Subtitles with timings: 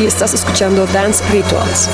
[0.00, 1.88] y estás escuchando Dance Rituals.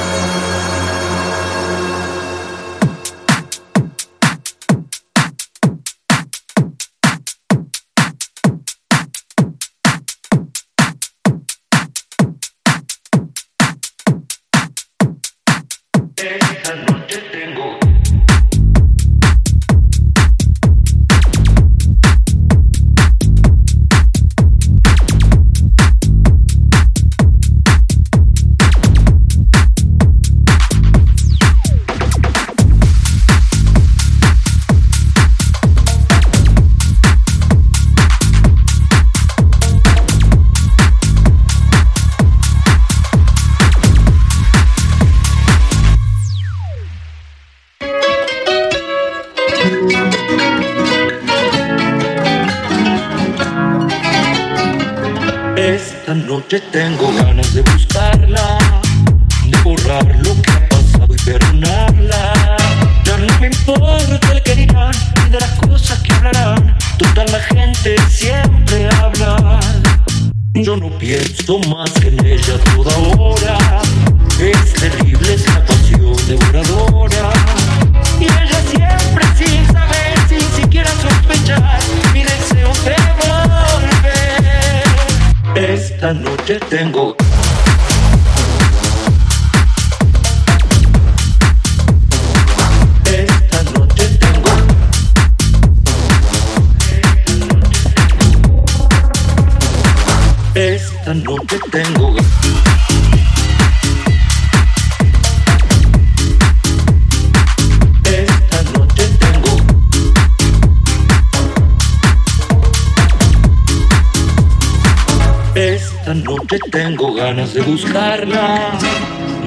[116.25, 118.73] Noche tengo ganas de buscarla,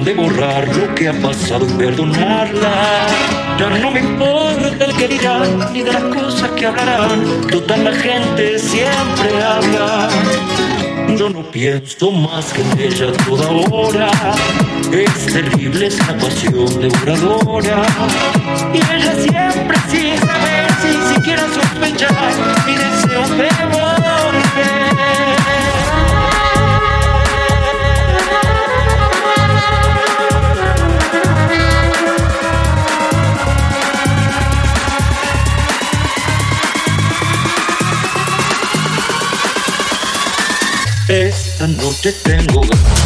[0.03, 3.07] de borrar lo que ha pasado y perdonarla.
[3.57, 7.47] Ya no me importa el que dirán, ni de las cosas que hablarán.
[7.50, 10.09] Toda la gente siempre habla.
[11.18, 14.12] Yo no pienso más que en ella toda hora.
[14.91, 17.84] Es terrible esa pasión devoradora.
[18.74, 22.34] Y ella siempre sin saber, sin siquiera sospechar,
[41.59, 42.98] hasta noche tengo ganas.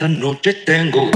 [0.00, 1.10] Esta noche tengo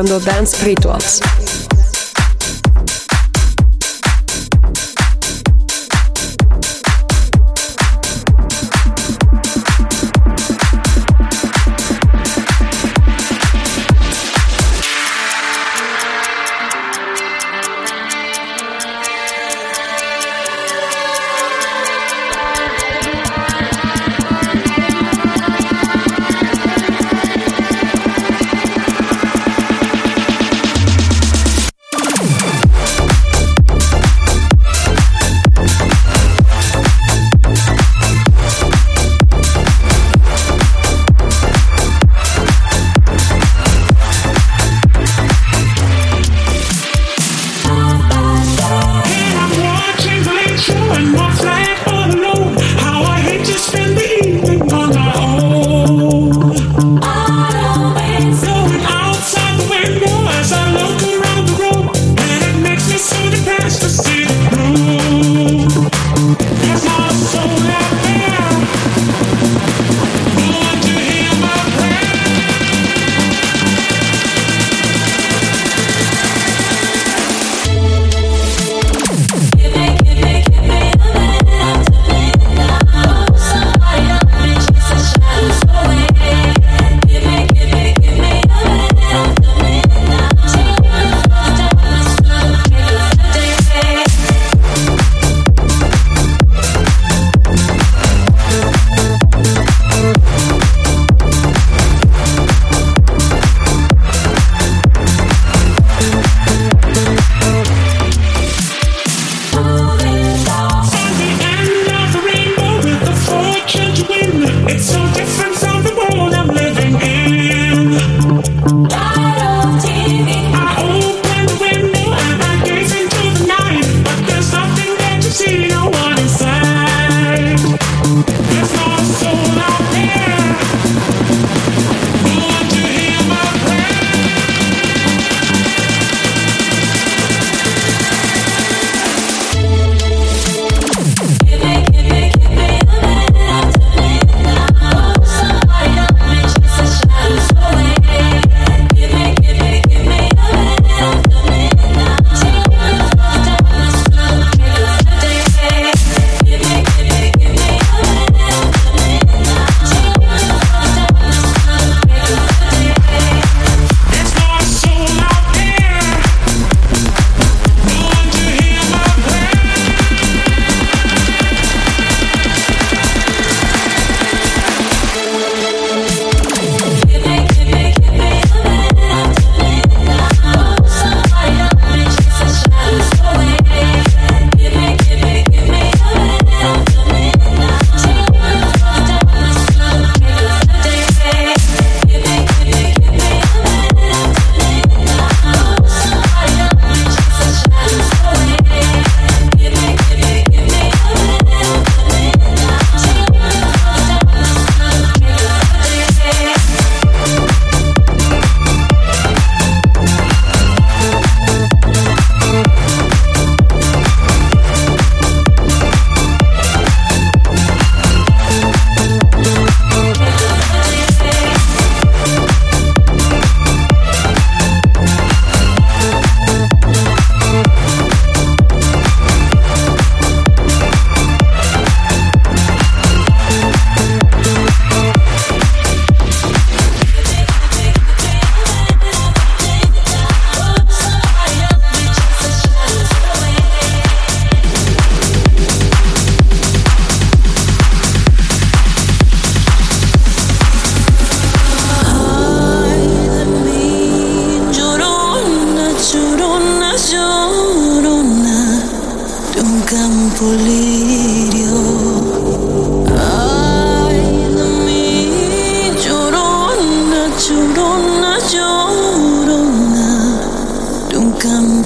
[0.00, 1.49] escuchando Dance Rituals.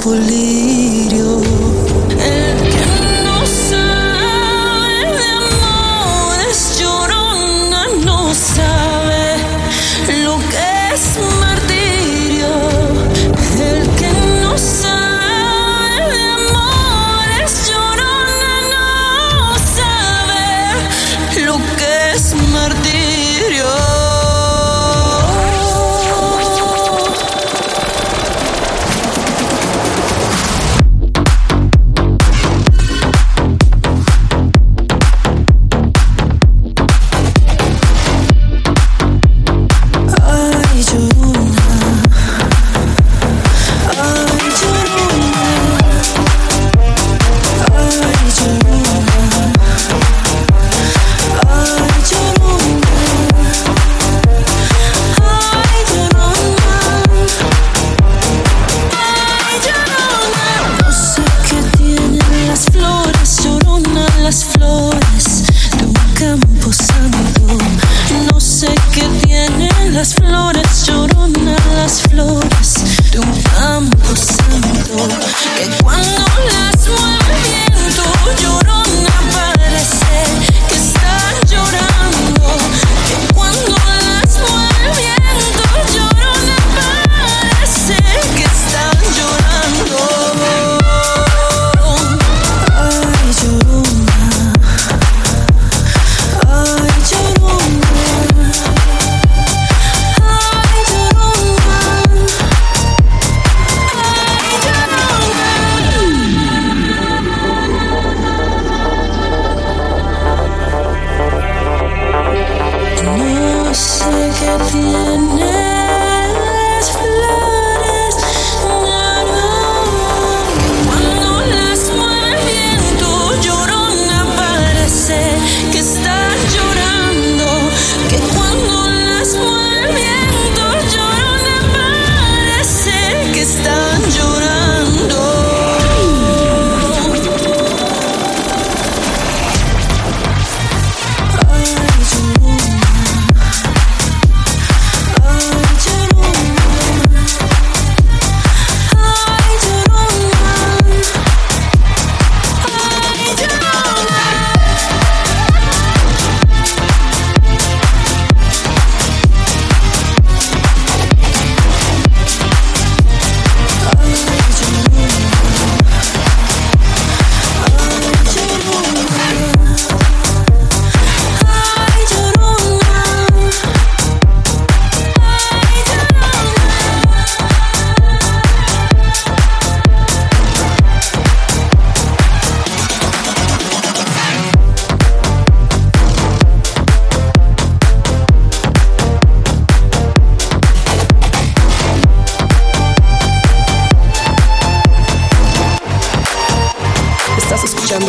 [0.05, 1.54] polirio.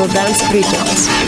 [0.08, 1.25] Dance Records.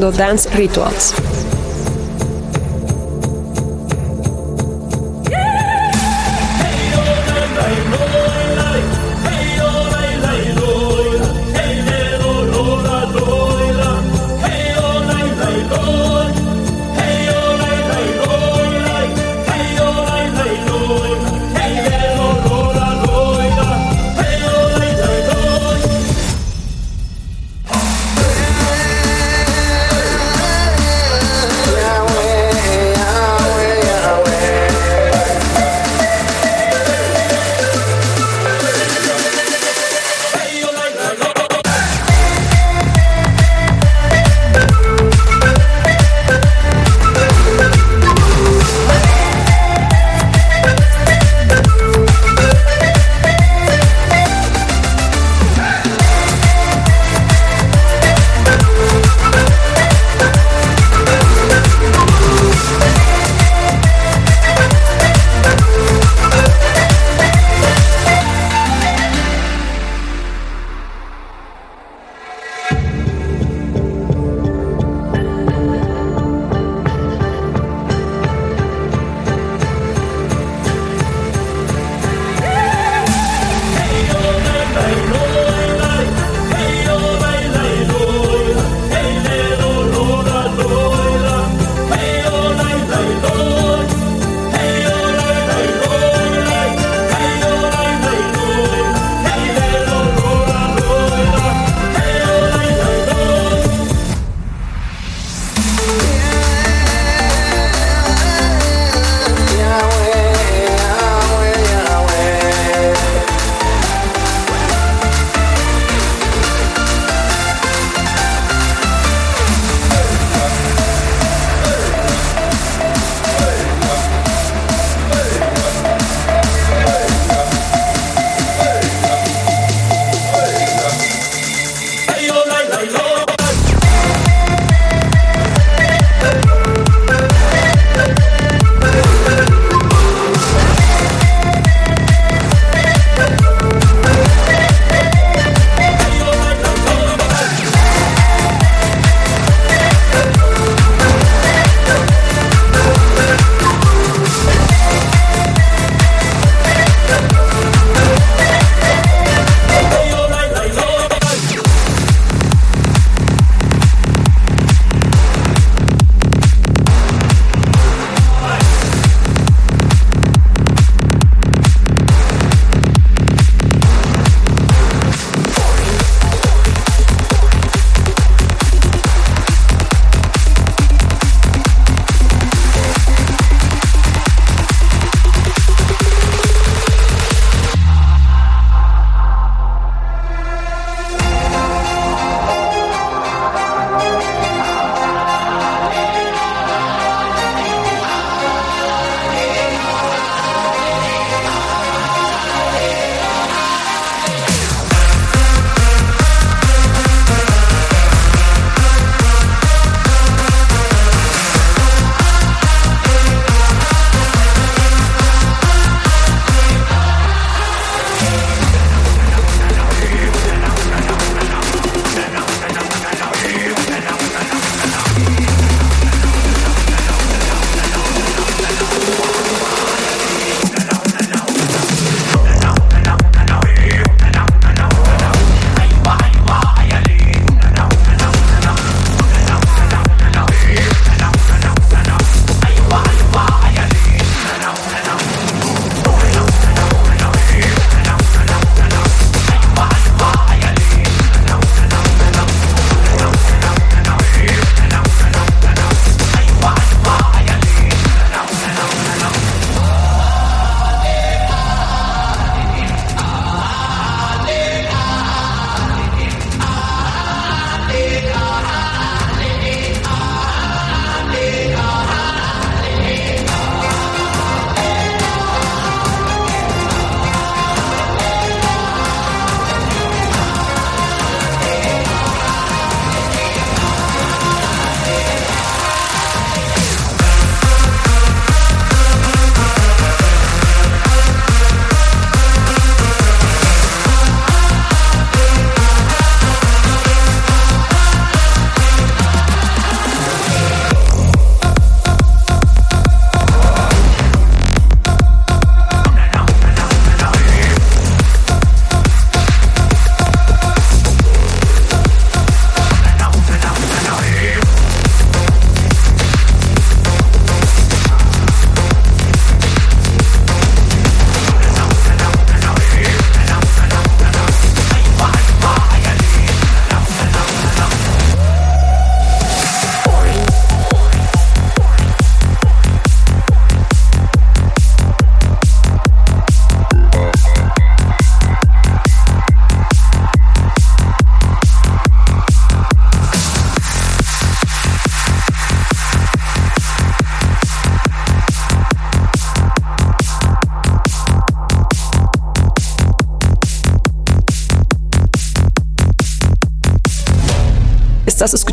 [0.00, 1.33] Dance Rituals.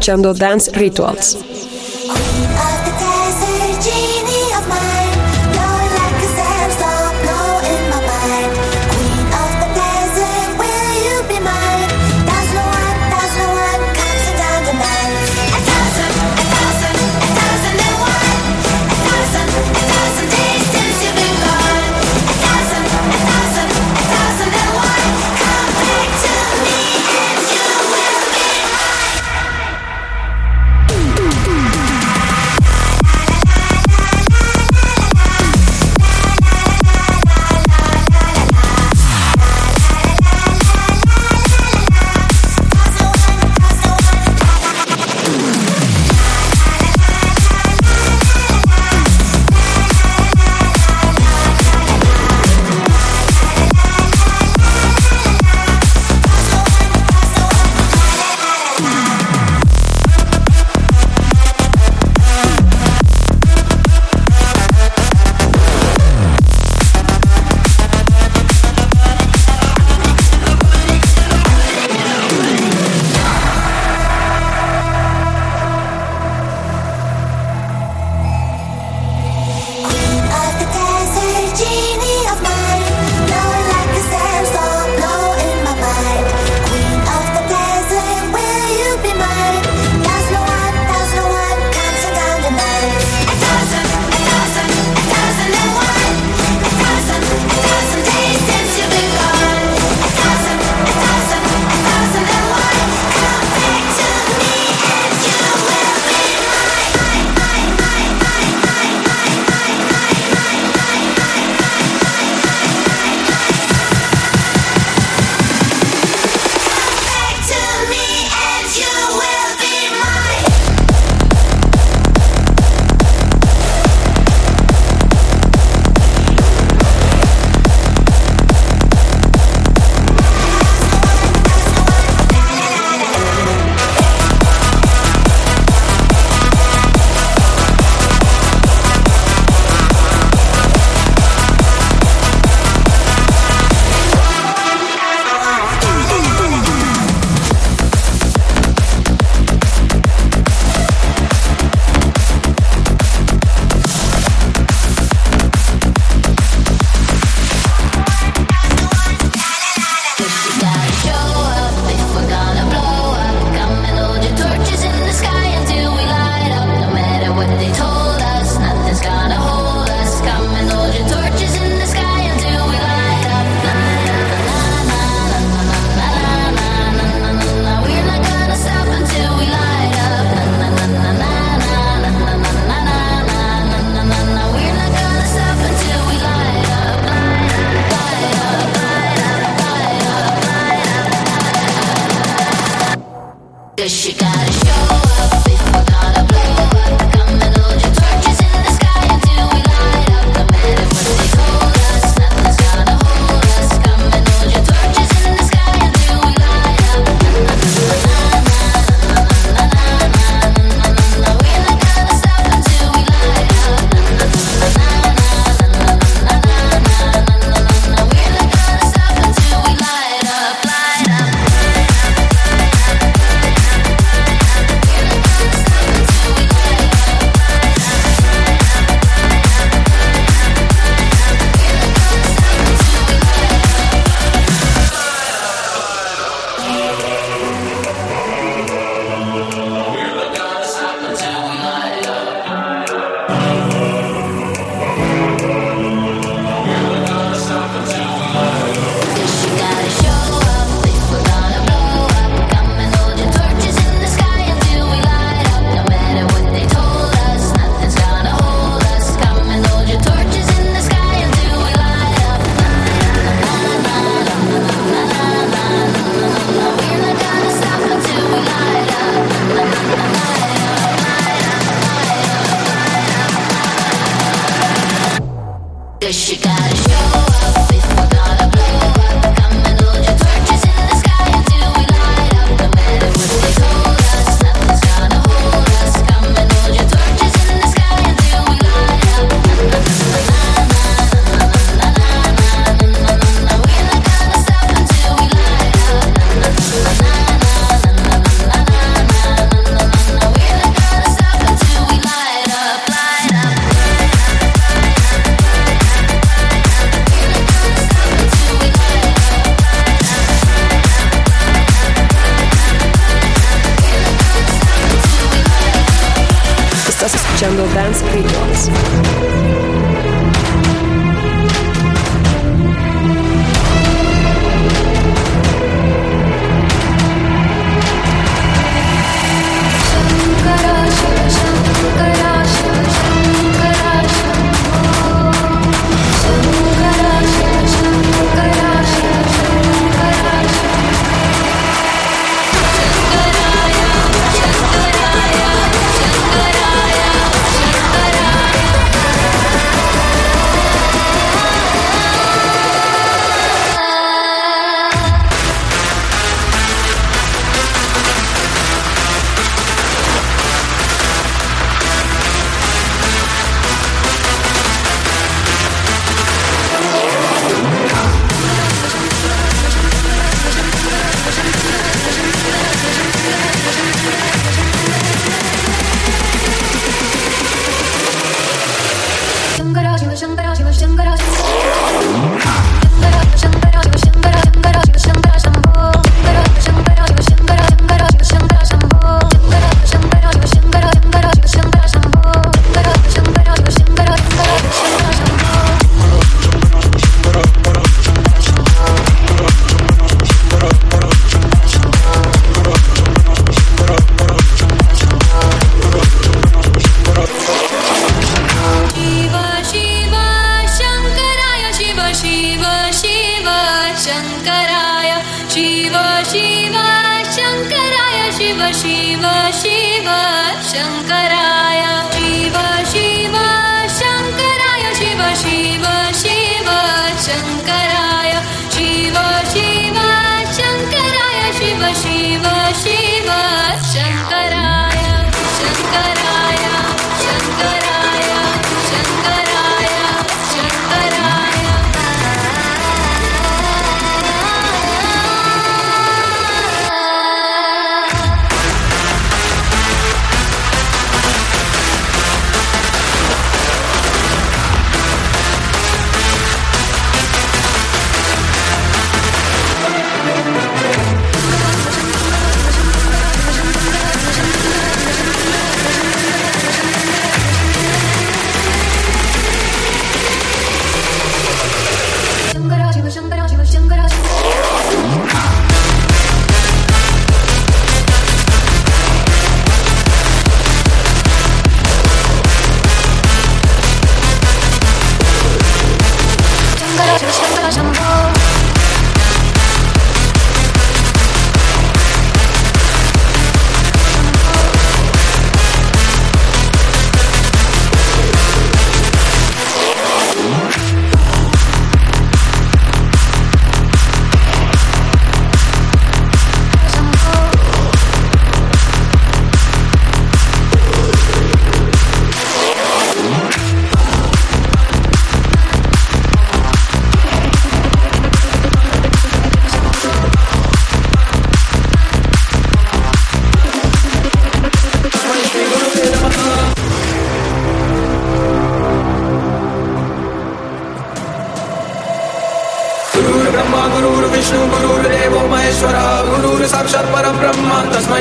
[0.01, 1.61] Escuchando Dance Rituals.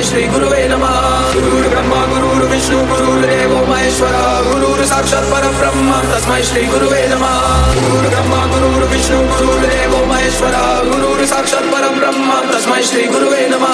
[0.03, 0.85] Shri గురువే నమ.
[1.35, 4.15] గురు బ్రహ్మ గురు విష్ణు గురుడు దేవో మహేశ్వర
[4.47, 7.25] గురు సాక్షాత్ పర బ్రహ్మ తస్మై శ్రీ గురువే నమ.
[7.77, 10.57] గురు బ్రహ్మ గురు విష్ణు గురుడు దేవో మహేశ్వర
[10.89, 13.67] గురు సాక్షాత్ పర బ్రహ్మ తస్మై శ్రీ గురువే నమ.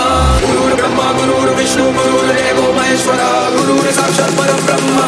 [0.45, 3.23] గురు బ్రహ్మ గురు విష్ణు గురుడు దేవో మహేశ్వర
[3.57, 4.99] గురు సాక్షాత్ పర బ్రహ్మ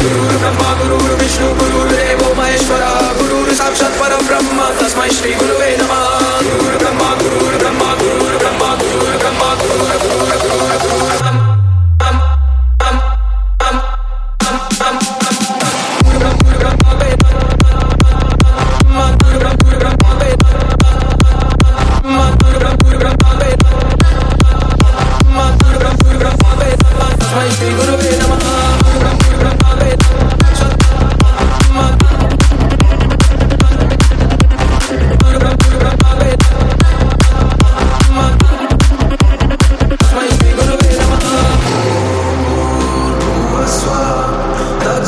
[0.00, 2.84] గురువురు బ్రహ్మ గురువురు విష్ణు గురువురు దేవో మహేశ్వర
[3.18, 5.92] గురువురు సాక్షాత్ పర బ్రహ్మ తస్మై శ్రీ గురువే నమ.
[6.46, 11.47] గురువురు బ్రహ్మ గురువురు బ్రహ్మ గురువురు బ్రహ్మ గురువురు బ్రహ్మ గురువురు గురువురు గురువురు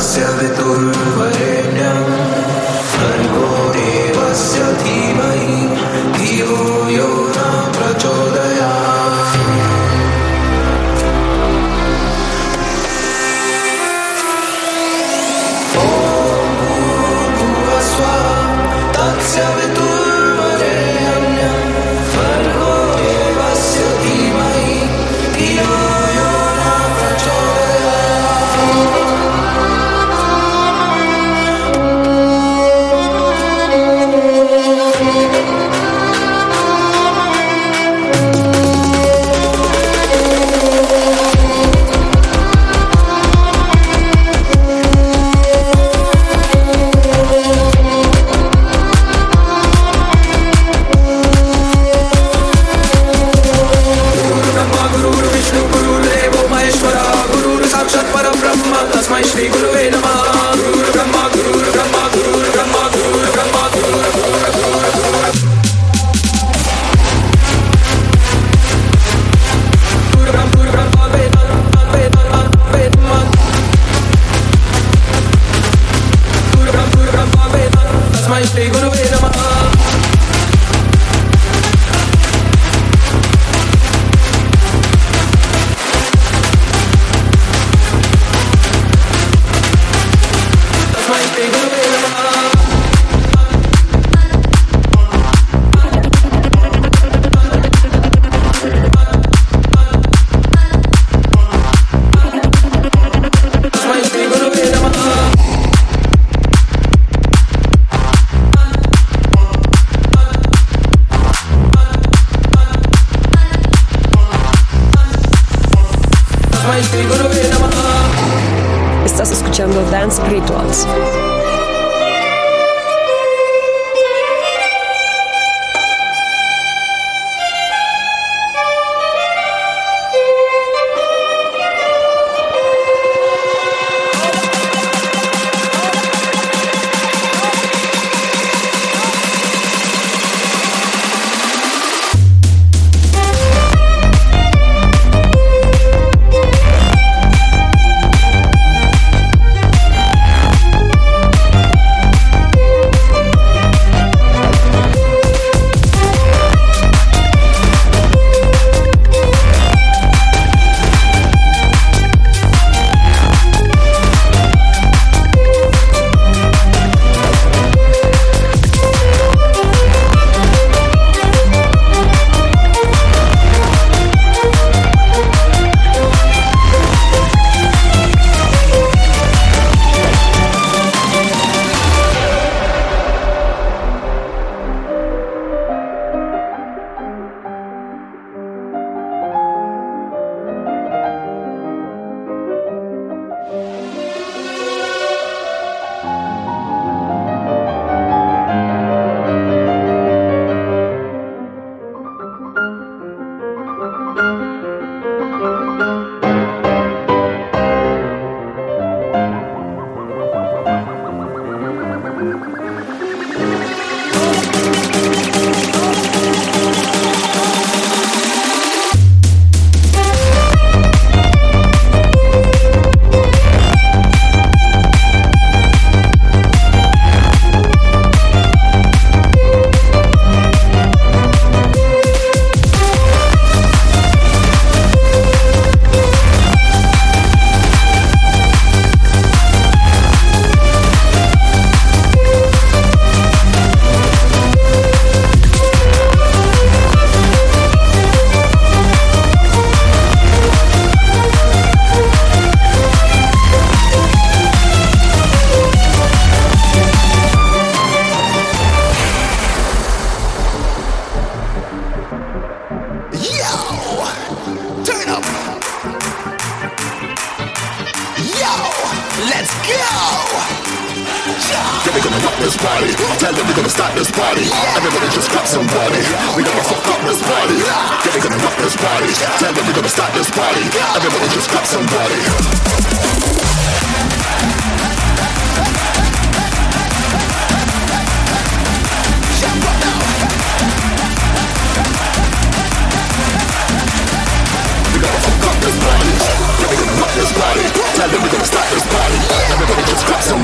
[0.01, 1.40] sea de tu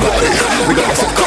[0.07, 1.26] We gonna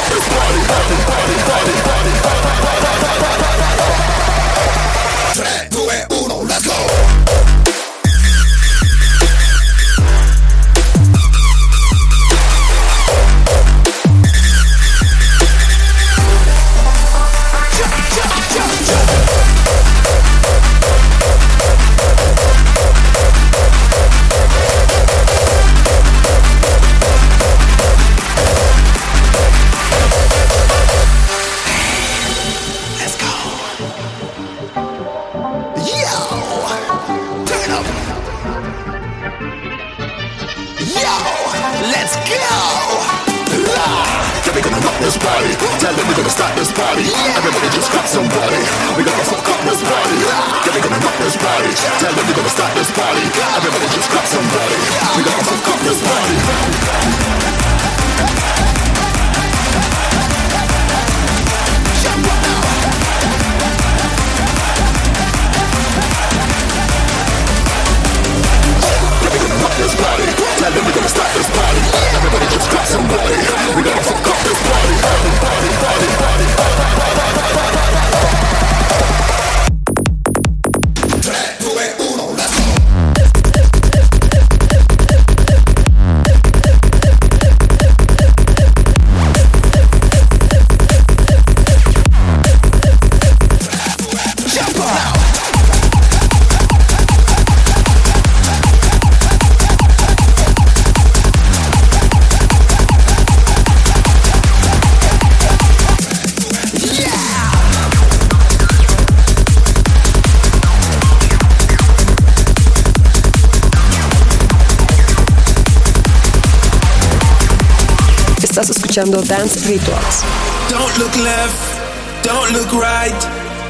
[118.91, 120.23] escuchando Dance Rituals.
[120.69, 121.79] Don't look left,
[122.23, 123.15] don't look right.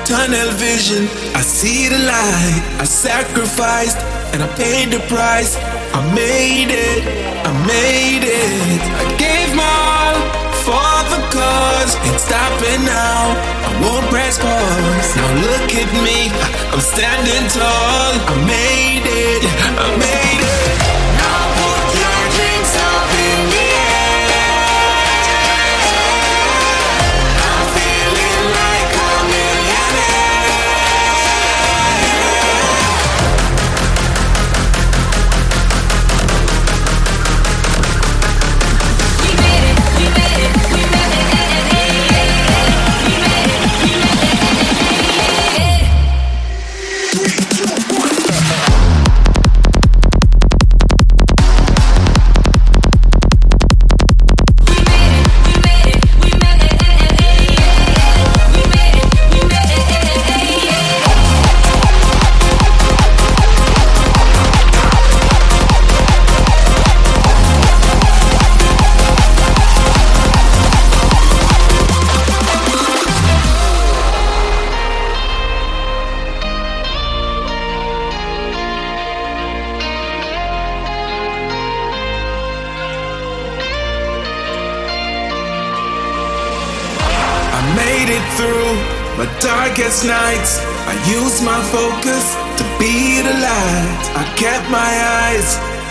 [0.04, 2.64] Tunnel vision, I see the light.
[2.80, 4.00] I sacrificed
[4.34, 5.58] and I paid the price.
[5.94, 7.06] I made it,
[7.46, 8.82] I made it.
[8.98, 10.18] I gave my all
[10.66, 11.94] for the cause.
[12.02, 13.38] Ain't stopping now.
[13.62, 15.10] I won't press pause.
[15.18, 16.34] Now look at me,
[16.74, 18.12] I'm standing tall.
[18.26, 19.44] I made it,
[19.78, 20.21] I made it.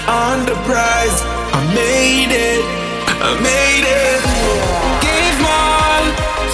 [0.09, 1.18] On the prize.
[1.53, 2.62] I made it,
[3.20, 4.20] I made it.
[5.05, 6.05] Gave all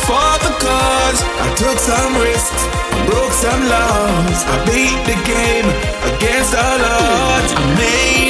[0.07, 1.21] for the cause.
[1.45, 2.63] I took some risks,
[2.95, 4.39] I broke some laws.
[4.55, 5.69] I beat the game
[6.11, 7.53] against all odds.
[7.55, 8.26] I made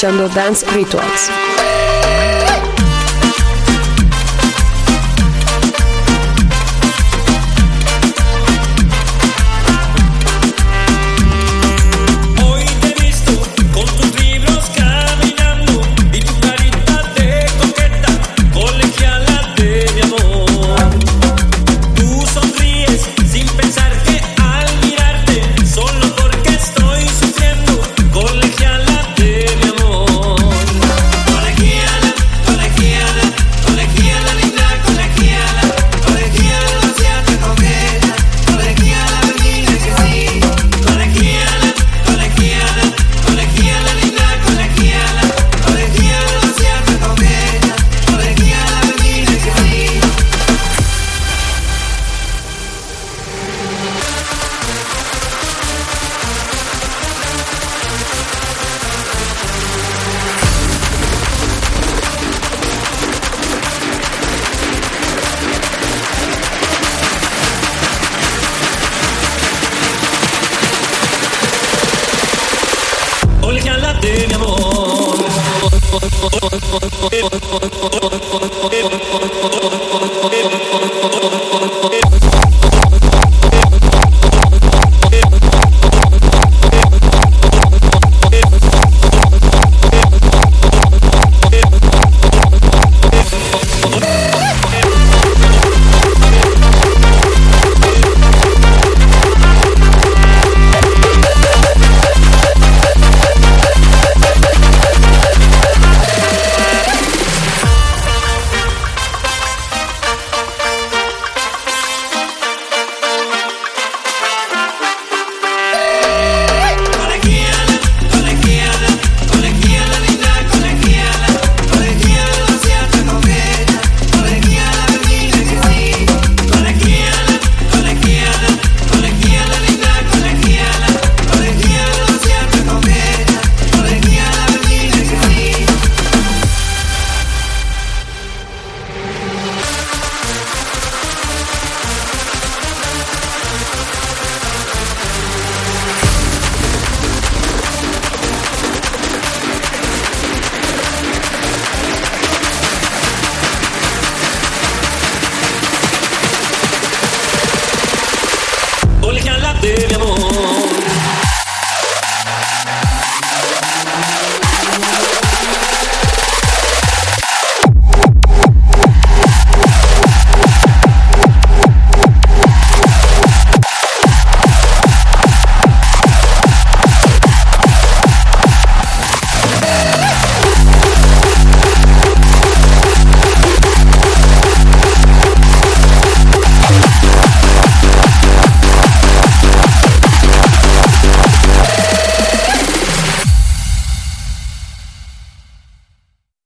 [0.00, 1.49] escuchando Dance Rituals.